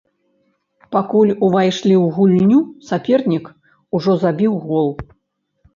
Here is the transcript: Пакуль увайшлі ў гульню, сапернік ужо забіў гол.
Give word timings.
Пакуль 0.95 1.33
увайшлі 1.47 1.95
ў 2.03 2.15
гульню, 2.15 2.59
сапернік 2.89 3.45
ужо 4.01 4.11
забіў 4.27 4.53
гол. 4.67 4.89